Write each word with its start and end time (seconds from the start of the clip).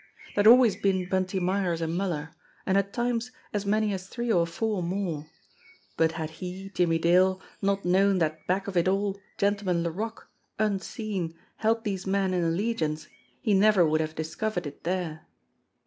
There 0.33 0.43
had 0.43 0.47
always 0.47 0.75
been 0.75 1.07
Bunty 1.07 1.39
Myers 1.39 1.79
and 1.79 1.95
Muller, 1.95 2.31
and 2.65 2.75
at 2.75 2.91
times 2.91 3.29
as 3.53 3.67
many 3.67 3.93
as 3.93 4.07
three 4.07 4.31
or 4.31 4.47
four 4.47 4.81
more, 4.81 5.27
but 5.95 6.13
had 6.13 6.31
he, 6.41 6.69
Jimmie 6.73 6.97
Dale, 6.97 7.39
not 7.61 7.85
known 7.85 8.17
that 8.17 8.47
back 8.47 8.67
of 8.67 8.75
it 8.75 8.87
all 8.87 9.19
Gentleman 9.37 9.83
Laroque, 9.83 10.27
un 10.57 10.79
seen, 10.79 11.35
held 11.57 11.83
these 11.83 12.07
men 12.07 12.33
in 12.33 12.43
allegiance, 12.43 13.09
he 13.41 13.53
never 13.53 13.85
would 13.87 14.01
have 14.01 14.15
dis 14.15 14.33
covered 14.33 14.65
it 14.65 14.85
there 14.85 15.27